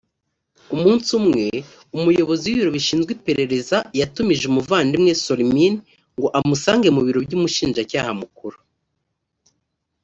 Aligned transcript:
umunsi 0.75 1.09
umwe 1.19 1.45
umuyobozi 1.97 2.45
w’ibiro 2.47 2.71
bishinzwe 2.77 3.09
iperereza 3.17 3.77
yatumije 3.99 4.43
umuvandimwe 4.47 5.11
sormin 5.23 5.73
ngo 6.17 6.27
amusange 6.39 6.87
mu 6.95 7.01
biro 7.05 7.19
by’umushinjacyaha 7.25 8.11
mukuru 8.21 8.57